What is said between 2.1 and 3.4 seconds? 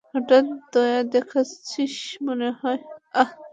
মনে হয়, হাহ?